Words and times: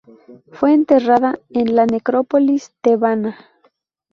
Fue 0.51 0.73
enterrada 0.73 1.37
en 1.51 1.75
la 1.75 1.85
necrópolis 1.85 2.73
tebana. 2.81 3.37